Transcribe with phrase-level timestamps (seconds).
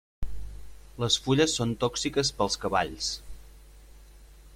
[1.03, 3.11] Les fulles són tòxiques pels cavalls.